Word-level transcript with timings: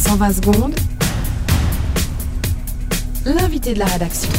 120 0.00 0.30
secondes. 0.30 0.74
L'invité 3.26 3.74
de 3.74 3.78
la 3.78 3.84
rédaction. 3.84 4.30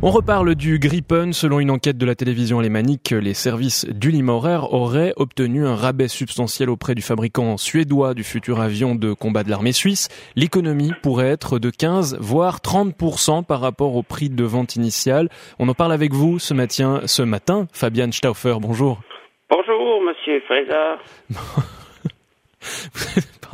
On 0.00 0.10
reparle 0.10 0.54
du 0.54 0.78
Gripen. 0.78 1.34
Selon 1.34 1.60
une 1.60 1.70
enquête 1.70 1.98
de 1.98 2.06
la 2.06 2.14
télévision 2.14 2.58
alémanique, 2.58 3.10
les 3.10 3.34
services 3.34 3.84
d'Ulimaurer 3.84 4.60
auraient 4.70 5.12
obtenu 5.16 5.66
un 5.66 5.76
rabais 5.76 6.08
substantiel 6.08 6.70
auprès 6.70 6.94
du 6.94 7.02
fabricant 7.02 7.58
suédois 7.58 8.14
du 8.14 8.24
futur 8.24 8.60
avion 8.60 8.94
de 8.94 9.12
combat 9.12 9.44
de 9.44 9.50
l'armée 9.50 9.72
suisse. 9.72 10.08
L'économie 10.36 10.92
pourrait 11.02 11.28
être 11.28 11.58
de 11.58 11.68
15 11.68 12.16
voire 12.18 12.60
30% 12.60 13.44
par 13.44 13.60
rapport 13.60 13.96
au 13.96 14.02
prix 14.02 14.30
de 14.30 14.44
vente 14.44 14.74
initial. 14.74 15.28
On 15.58 15.68
en 15.68 15.74
parle 15.74 15.92
avec 15.92 16.14
vous 16.14 16.38
ce 16.38 16.54
matin, 16.54 17.02
ce 17.04 17.22
matin. 17.22 17.66
Fabian 17.74 18.10
Stauffer, 18.10 18.56
bonjour. 18.58 19.00
Bonjour, 19.50 20.00
monsieur 20.02 20.40
Fraser. 20.46 21.74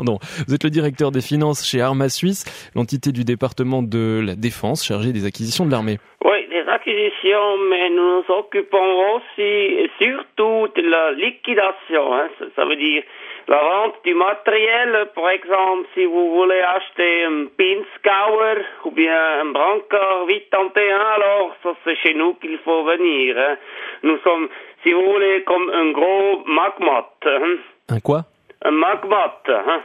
Pardon. 0.01 0.19
Vous 0.49 0.55
êtes 0.55 0.65
le 0.65 0.71
directeur 0.71 1.11
des 1.11 1.21
finances 1.21 1.63
chez 1.63 1.83
Arma 1.83 2.09
Suisse, 2.09 2.47
l'entité 2.75 3.13
du 3.13 3.23
département 3.23 3.83
de 3.83 4.25
la 4.25 4.35
défense 4.35 4.83
chargée 4.83 5.13
des 5.13 5.27
acquisitions 5.27 5.67
de 5.67 5.71
l'armée. 5.71 5.99
Oui, 6.25 6.49
des 6.49 6.65
acquisitions, 6.73 7.59
mais 7.69 7.91
nous 7.91 8.11
nous 8.11 8.35
occupons 8.35 8.91
aussi 9.13 9.91
surtout 10.01 10.69
de 10.75 10.89
la 10.89 11.13
liquidation. 11.13 12.15
Hein. 12.15 12.29
Ça, 12.57 12.65
veut 12.65 12.77
dire 12.77 13.03
la 13.47 13.61
vente 13.61 13.97
du 14.07 14.15
matériel. 14.15 15.11
Par 15.15 15.29
exemple, 15.29 15.87
si 15.93 16.07
vous 16.07 16.35
voulez 16.35 16.61
acheter 16.61 17.25
un 17.25 17.45
Pinskauer 17.59 18.65
ou 18.87 18.93
bien 18.93 19.41
un 19.43 19.53
Branca 19.53 20.25
81, 20.29 20.97
alors 21.17 21.55
ça 21.63 21.75
c'est 21.85 21.97
chez 21.97 22.15
nous 22.15 22.33
qu'il 22.41 22.57
faut 22.65 22.85
venir. 22.85 23.37
Hein. 23.37 23.57
Nous 24.03 24.17
sommes, 24.25 24.49
si 24.83 24.93
vous 24.93 25.05
voulez, 25.13 25.43
comme 25.45 25.69
un 25.69 25.91
gros 25.93 26.43
magmat. 26.47 27.11
Hein. 27.27 27.57
Un 27.91 28.01
quoi? 28.01 28.30
E, 28.65 28.71
magma 28.71 29.17
attı. 29.17 29.63
Heh. 29.67 29.81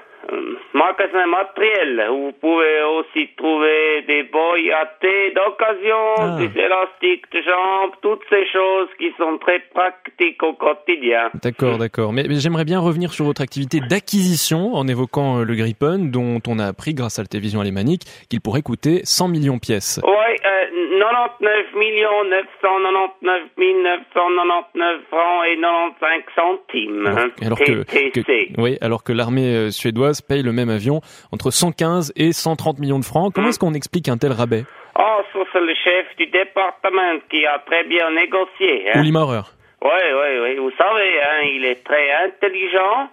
Magasin 0.74 1.26
matériel. 1.28 2.06
Vous 2.10 2.32
pouvez 2.40 2.82
aussi 2.84 3.30
trouver 3.38 4.04
des 4.08 4.24
boys 4.24 4.58
à 4.82 4.86
thé 5.02 5.34
d'occasion, 5.36 6.04
Ah. 6.20 6.38
des 6.40 6.52
élastiques 6.60 7.26
de 7.32 7.41
jambes, 7.41 7.91
toutes 8.02 8.24
ces 8.30 8.46
choses 8.48 8.90
qui 8.98 9.12
sont 9.18 9.38
très 9.40 9.60
pratiques 9.74 10.41
au 10.44 10.54
quotidien. 10.54 11.30
D'accord, 11.44 11.77
d'accord. 11.77 12.14
Mais, 12.14 12.26
mais 12.27 12.36
j'aimerais 12.36 12.66
bien 12.66 12.80
revenir 12.80 13.12
sur 13.14 13.26
votre 13.26 13.41
activité 13.41 13.80
d'acquisition 13.80 14.74
en 14.76 14.88
évoquant 14.88 15.40
euh, 15.40 15.44
le 15.44 15.55
Gripen, 15.55 16.12
dont 16.12 16.42
on 16.48 16.60
a 16.60 16.66
appris 16.66 16.94
grâce 16.94 17.20
à 17.20 17.21
la 17.24 17.27
télévision 17.27 17.62
alémanique 17.62 18.02
qu'il 18.30 18.42
pourrait 18.42 18.62
coûter 18.62 19.02
100 19.04 19.27
millions 19.30 19.55
de 19.55 19.60
pièces. 19.60 19.99
Oui, 20.04 20.12
euh, 20.12 20.99
99 20.99 21.66
999 22.30 23.42
999 23.58 25.02
francs 25.10 25.46
et 25.48 25.58
95 25.58 26.24
centimes. 26.36 27.08
Alors, 27.08 27.30
alors 27.42 27.60
que, 27.60 28.62
oui, 28.62 28.77
alors 28.82 29.04
que 29.04 29.14
l'armée 29.14 29.55
euh, 29.55 29.71
paye 30.21 30.44
le 30.44 30.52
même 30.52 30.70
avion 30.70 31.02
entre 31.32 31.52
115 31.52 32.13
et 32.16 32.32
130 32.32 32.80
millions 32.80 32.99
de 32.99 33.05
francs. 33.05 33.34
Comment 33.34 33.49
est-ce 33.49 33.60
qu'on 33.60 33.74
explique 33.74 34.10
un 34.10 34.18
tel 34.18 34.32
rabais? 34.32 34.66
Oh, 34.98 35.21
c'est 35.52 35.62
le 35.62 35.74
chef 35.76 36.16
du 36.18 36.27
département 36.27 37.20
qui 37.30 37.46
a 37.46 37.60
très 37.60 37.84
bien 37.85 38.12
négocié. 38.12 38.90
Hein. 38.90 39.02
Oui, 39.82 39.90
oui, 39.91 40.40
oui. 40.41 40.55
Vous 40.58 40.71
savez, 40.77 41.21
hein, 41.21 41.41
il 41.54 41.66
est 41.66 41.84
très 41.84 42.12
intelligent. 42.26 43.10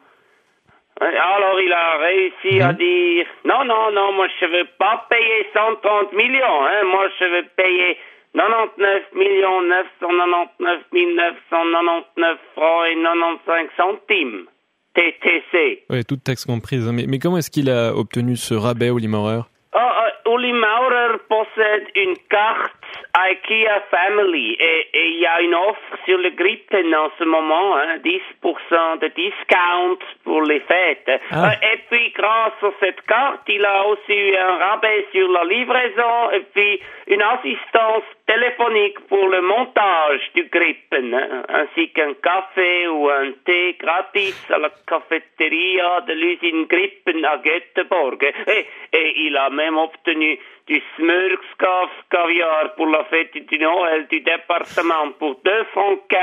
Alors, 1.01 1.61
il 1.61 1.73
a 1.73 1.99
réussi 1.99 2.61
à 2.61 2.73
dire, 2.73 3.27
non, 3.45 3.65
non, 3.65 3.91
non, 3.93 4.13
moi, 4.13 4.29
je 4.41 4.47
veux 4.47 4.69
pas 4.79 5.07
payer 5.09 5.47
130 5.53 6.13
millions, 6.13 6.65
hein. 6.67 6.85
Moi, 6.85 7.09
je 7.19 7.25
veux 7.25 7.47
payer 7.57 7.99
99 8.35 9.03
millions 9.15 9.63
999 9.63 10.81
999 10.91 12.39
francs 12.55 12.87
et 12.91 12.95
95 12.95 13.69
centimes. 13.77 14.47
TTC. 14.95 15.85
Oui, 15.91 16.05
toute 16.05 16.25
taxe 16.25 16.45
comprise. 16.45 16.87
Mais, 16.93 17.07
mais 17.09 17.19
comment 17.19 17.39
est-ce 17.39 17.51
qu'il 17.51 17.71
a 17.71 17.95
obtenu 17.95 18.37
ce 18.37 18.55
rabais, 18.55 18.89
Uli 18.89 19.09
Maurer 19.09 19.41
Oh, 19.75 19.79
euh, 19.79 20.35
Uli 20.37 20.53
Maurer 20.53 21.19
possède 21.29 21.85
une 21.97 22.15
carte 22.29 22.82
IKEA 23.15 23.83
Family 23.91 24.57
et 24.59 24.89
il 24.95 25.21
y 25.21 25.27
a 25.27 25.43
une 25.43 25.55
offre 25.55 25.99
sur 26.07 26.17
le 26.17 26.31
Gripen 26.31 26.95
en 26.95 27.11
ce 27.19 27.25
moment, 27.25 27.77
hein, 27.77 27.99
10% 27.99 29.01
de 29.01 29.09
discount 29.09 29.99
pour 30.25 30.41
les 30.43 30.61
fêtes. 30.61 31.21
Ah. 31.31 31.51
Euh, 31.51 31.75
et 31.75 31.79
puis 31.91 32.11
grâce 32.17 32.63
à 32.63 32.71
cette 32.81 33.03
carte, 33.03 33.43
il 33.49 33.65
a 33.67 33.87
aussi 33.89 34.15
eu 34.15 34.35
un 34.35 34.57
rabais 34.57 35.07
sur 35.13 35.29
la 35.31 35.45
livraison 35.45 36.31
et 36.33 36.41
puis 36.55 36.81
une 37.09 37.21
assistance 37.21 38.05
téléphonique 38.27 38.99
pour 39.09 39.29
le 39.29 39.43
montage 39.43 40.23
du 40.35 40.45
Gripen, 40.45 41.13
hein, 41.13 41.43
ainsi 41.51 41.91
qu'un 41.91 42.15
café 42.15 42.89
ou 42.89 43.11
un 43.11 43.33
thé 43.45 43.77
gratis 43.79 44.51
à 44.51 44.57
la 44.57 44.71
cafétéria 44.87 46.01
de 46.07 46.15
l'usine 46.15 46.65
Gripen 46.65 47.23
à 47.27 47.37
Göteborg. 47.45 48.23
Et, 48.47 48.67
et 48.97 49.21
il 49.27 49.37
a 49.37 49.51
même 49.51 49.77
obtenu 49.77 50.39
du 50.67 50.81
Smörgskaff 50.97 51.91
caviar 52.11 52.75
pour 52.77 52.87
la 52.87 53.05
fête 53.05 53.35
du 53.35 53.59
Noël 53.59 54.07
du 54.09 54.21
département 54.21 55.11
pour 55.19 55.41
2 55.45 55.65
francs 55.73 56.01
15 56.09 56.19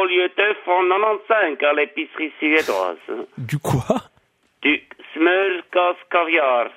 au 0.00 0.04
lieu 0.06 0.28
de 0.28 0.34
2 0.36 0.54
francs 0.64 0.84
95 1.28 1.58
à 1.68 1.72
l'épicerie 1.74 2.32
suédoise. 2.38 3.26
Du 3.38 3.58
quoi? 3.58 3.96
Du 4.62 4.82
Smörgås 5.14 5.98
caviar. 6.10 6.70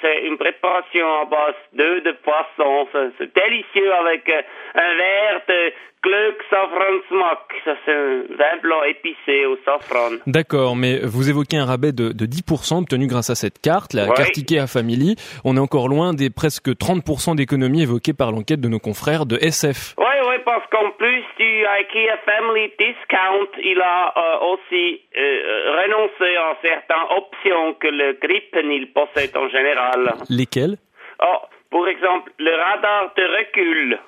C'est 0.00 0.26
une 0.26 0.38
préparation 0.38 1.06
à 1.22 1.24
base 1.24 1.54
d'œufs 1.72 2.02
de 2.04 2.12
poisson. 2.22 2.86
C'est- 2.92 3.34
délicieux 3.34 3.92
avec 3.94 4.28
euh, 4.28 4.42
un 4.74 4.96
verre 4.96 5.40
de 5.48 5.72
Glöck 6.04 6.36
Safransmack. 6.50 7.38
Ça, 7.64 7.74
c'est 7.84 7.92
un 7.92 8.22
vin 8.36 8.56
blanc 8.62 8.82
épicé 8.84 9.46
au 9.46 9.56
safran. 9.64 10.16
D'accord, 10.26 10.74
mais 10.76 10.98
vous 11.04 11.28
évoquez 11.30 11.56
un 11.58 11.64
rabais 11.64 11.92
de, 11.92 12.10
de 12.12 12.26
10% 12.26 12.78
obtenu 12.82 13.06
grâce 13.06 13.30
à 13.30 13.34
cette 13.36 13.60
carte, 13.60 13.92
la 13.94 14.06
Ouais. 14.08 14.14
carte 14.14 14.36
IKEA 14.36 14.66
Family. 14.66 15.14
On 15.44 15.56
est 15.56 15.60
encore 15.60 15.88
loin 15.88 16.12
des 16.12 16.28
presque 16.30 16.70
30% 16.70 17.36
d'économies 17.36 17.82
évoquées 17.82 18.14
par 18.14 18.32
l'enquête 18.32 18.60
de 18.60 18.68
nos 18.68 18.80
confrères 18.80 19.26
de 19.26 19.36
SF. 19.40 19.94
Oui, 19.98 20.04
oui, 20.04 20.11
IKEA 21.78 22.16
Family 22.24 22.72
Discount, 22.78 23.48
il 23.62 23.80
a 23.80 24.12
euh, 24.16 24.52
aussi 24.52 25.00
euh, 25.16 25.82
renoncé 25.82 26.36
à 26.36 26.56
certaines 26.62 27.16
options 27.16 27.74
que 27.74 27.88
le 27.88 28.12
Gripen 28.20 28.70
il 28.70 28.92
possède 28.92 29.36
en 29.36 29.48
général. 29.48 30.14
Lesquels 30.28 30.76
Oh, 31.22 31.38
pour 31.70 31.88
exemple, 31.88 32.32
le 32.38 32.54
radar 32.54 33.12
de 33.16 33.22
recul. 33.38 33.98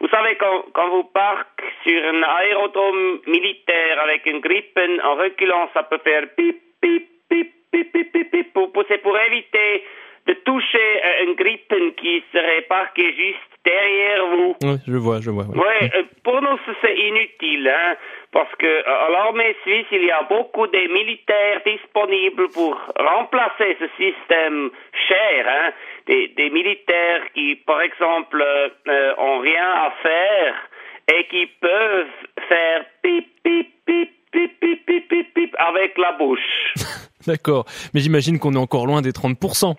Vous 0.00 0.08
savez, 0.08 0.36
quand, 0.36 0.64
quand 0.72 0.88
vous 0.90 1.04
parquez 1.04 1.64
sur 1.84 2.02
un 2.04 2.22
aérodrome 2.22 3.20
militaire 3.26 4.00
avec 4.02 4.26
un 4.26 4.38
Gripen, 4.38 5.00
en 5.02 5.14
reculant, 5.14 5.68
ça 5.74 5.82
peut 5.84 5.98
faire 6.04 6.24
pip, 6.36 6.60
pip, 6.80 7.08
pip, 7.28 7.52
pip, 7.70 7.92
pip, 7.92 8.12
pip, 8.12 8.30
pip. 8.30 8.58
C'est 8.88 9.02
pour 9.02 9.18
éviter 9.18 9.84
de 10.26 10.32
toucher 10.44 11.02
euh, 11.04 11.24
une 11.24 11.34
grippe 11.34 11.74
qui 11.96 12.22
serait 12.32 12.56
répartit 12.56 13.14
juste 13.14 13.54
derrière 13.64 14.26
vous. 14.26 14.56
Oui, 14.62 14.76
je 14.86 14.96
vois, 14.96 15.20
je 15.20 15.30
vois. 15.30 15.46
Oui, 15.48 15.88
euh, 15.94 16.02
pour 16.22 16.40
nous, 16.40 16.58
c'est 16.82 16.96
inutile, 16.96 17.68
hein, 17.68 17.96
parce 18.32 18.54
que 18.58 18.66
euh, 18.66 19.06
à 19.06 19.10
l'armée 19.10 19.56
suisse, 19.62 19.86
il 19.90 20.04
y 20.04 20.10
a 20.10 20.22
beaucoup 20.22 20.66
de 20.66 20.92
militaires 20.92 21.60
disponibles 21.66 22.48
pour 22.50 22.78
remplacer 22.98 23.76
ce 23.80 23.86
système 23.96 24.70
cher, 25.08 25.46
hein, 25.48 25.72
des, 26.06 26.50
militaires 26.50 27.22
qui, 27.34 27.56
par 27.56 27.80
exemple, 27.80 28.42
euh, 28.42 29.14
ont 29.18 29.38
rien 29.38 29.70
à 29.70 29.92
faire 30.02 30.54
et 31.12 31.26
qui 31.26 31.46
peuvent 31.60 32.06
faire 32.48 32.84
pip, 33.02 33.26
pip, 33.42 33.68
pip, 33.86 34.10
pip, 34.32 34.60
pip, 34.60 34.86
pip, 34.86 35.08
pip, 35.08 35.34
pip 35.34 35.56
avec 35.58 35.96
la 35.98 36.12
bouche. 36.12 36.74
D'accord, 37.26 37.64
mais 37.94 38.00
j'imagine 38.00 38.38
qu'on 38.38 38.52
est 38.52 38.58
encore 38.58 38.86
loin 38.86 39.00
des 39.00 39.12
30%. 39.12 39.74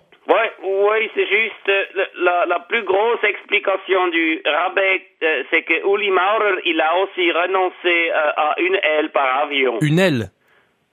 C'est 1.16 1.26
juste 1.26 1.68
euh, 1.70 1.84
la, 2.18 2.44
la 2.46 2.60
plus 2.60 2.82
grosse 2.84 3.24
explication 3.24 4.08
du 4.08 4.42
rabais, 4.44 5.00
euh, 5.22 5.42
c'est 5.50 5.62
que 5.62 5.72
Uli 5.94 6.10
Maurer, 6.10 6.60
il 6.66 6.78
a 6.80 6.94
aussi 6.98 7.32
renoncé 7.32 8.10
euh, 8.12 8.32
à 8.36 8.54
une 8.60 8.74
aile 8.82 9.10
par 9.12 9.44
avion. 9.44 9.78
Une 9.80 9.98
aile? 9.98 10.30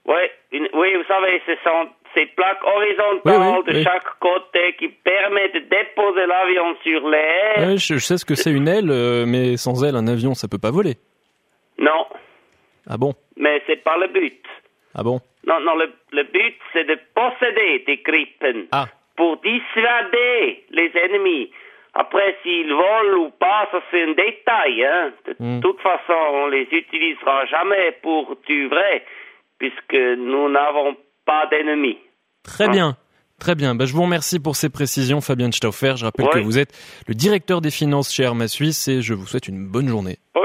Ouais, 0.06 0.32
une- 0.50 0.68
oui, 0.72 0.94
vous 0.96 1.04
savez, 1.04 1.42
ce 1.46 1.52
sont 1.62 1.88
ces 2.14 2.24
plaques 2.26 2.64
horizontales 2.64 3.38
Oui, 3.38 3.62
oui, 3.66 3.72
de 3.72 3.78
oui. 3.78 3.84
chaque 3.84 4.18
côté 4.18 4.74
qui 4.78 4.88
permettent 4.88 5.54
de 5.54 5.58
déposer 5.60 6.26
l'avion 6.26 6.74
sur 6.82 7.06
l'air. 7.08 7.58
Ouais, 7.58 7.76
je, 7.76 7.94
je 7.94 7.98
sais 7.98 8.16
ce 8.16 8.24
que 8.24 8.34
c'est 8.34 8.50
une 8.52 8.66
aile, 8.68 8.90
euh, 8.90 9.26
mais 9.26 9.58
sans 9.58 9.84
aile, 9.84 9.96
un 9.96 10.06
avion, 10.06 10.32
ça 10.34 10.48
peut 10.48 10.58
pas 10.58 10.70
voler. 10.70 10.94
Non, 11.78 12.06
Ah 12.88 12.96
bon? 12.96 13.12
Mais 13.36 13.62
c'est 13.66 13.82
pas 13.84 13.98
le 13.98 14.06
but. 14.08 14.42
Ah 14.94 15.02
bon? 15.02 15.20
Non, 15.46 15.60
non, 15.60 15.74
le, 15.76 15.92
le 16.12 16.22
but, 16.24 16.56
c'est 16.72 16.84
de 16.84 16.98
posséder 17.14 17.84
des 17.86 17.96
Gripen 17.98 18.66
Ah, 18.72 18.86
pour 19.16 19.36
dissuader 19.38 20.64
les 20.70 20.90
ennemis. 20.96 21.50
Après, 21.94 22.36
s'ils 22.42 22.72
volent 22.72 23.26
ou 23.26 23.30
pas, 23.30 23.68
ça 23.70 23.80
c'est 23.90 24.02
un 24.02 24.12
détail. 24.12 24.84
Hein. 24.84 25.12
De 25.26 25.36
Hmm. 25.38 25.60
toute 25.60 25.80
façon, 25.80 26.12
on 26.32 26.46
les 26.48 26.66
utilisera 26.72 27.46
jamais 27.46 27.92
pour 28.02 28.36
du 28.46 28.66
vrai, 28.68 29.04
puisque 29.58 29.94
nous 29.94 30.48
n'avons 30.48 30.96
pas 31.24 31.46
d'ennemis. 31.46 31.98
très 32.42 32.64
Hein? 32.64 32.70
bien. 32.70 32.96
Très 33.40 33.54
bien. 33.56 33.74
Bah, 33.74 33.84
je 33.84 33.92
vous 33.92 34.02
remercie 34.02 34.38
pour 34.40 34.54
ces 34.56 34.70
précisions, 34.70 35.20
Fabien 35.20 35.50
Stauffer. 35.50 35.94
Je 35.96 36.04
rappelle 36.04 36.28
que 36.28 36.38
vous 36.38 36.56
êtes 36.58 36.72
le 37.08 37.14
directeur 37.14 37.60
des 37.60 37.70
finances 37.70 38.12
chez 38.14 38.24
Arma 38.24 38.46
Suisse 38.48 38.86
et 38.88 39.02
je 39.02 39.12
vous 39.12 39.26
souhaite 39.26 39.48
une 39.48 39.66
bonne 39.66 39.88
journée. 39.88 40.18
Bonne 40.34 40.43